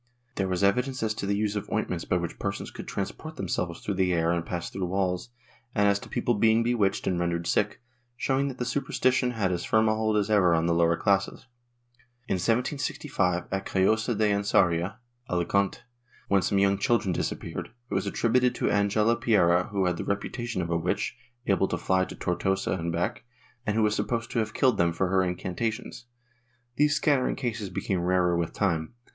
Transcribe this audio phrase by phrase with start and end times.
[0.33, 3.81] There was evidence as to the use of ointments by which persons could transport themselves
[3.81, 5.29] through the air and pass through walls,
[5.75, 7.83] and as to people being bewitched and rendered sick,
[8.17, 11.45] showing that the superstition had as firm a hold as ever on the lower classes.^
[12.27, 14.97] In 1765, at Callosa de Ensarria
[15.29, 15.81] (Alicante)
[16.29, 20.63] when some young children disappeared, it was attril)uted to Angela Piera who had 'the reputation
[20.63, 21.15] of a witch,
[21.45, 23.23] able to fly to Tortosa and l)ack,
[23.67, 26.05] and who was supposed to have killed them for her incan tations.''
[26.75, 28.95] These scattering cases become rarer with time.